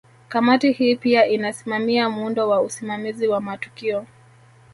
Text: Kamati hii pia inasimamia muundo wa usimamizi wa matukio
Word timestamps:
Kamati 0.27 0.71
hii 0.71 0.95
pia 0.95 1.25
inasimamia 1.25 2.09
muundo 2.09 2.49
wa 2.49 2.61
usimamizi 2.61 3.27
wa 3.27 3.41
matukio 3.41 4.05